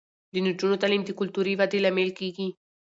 د 0.33 0.35
نجونو 0.45 0.79
تعلیم 0.81 1.03
د 1.05 1.11
کلتوري 1.19 1.53
ودې 1.59 1.79
لامل 1.83 2.09
کیږي. 2.19 2.47